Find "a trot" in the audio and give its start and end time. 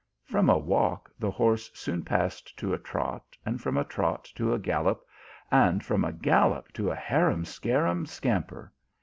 2.73-3.37, 3.77-4.23